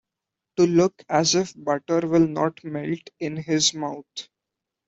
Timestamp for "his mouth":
3.37-4.29